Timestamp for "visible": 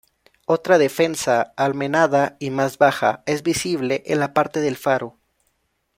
3.43-4.01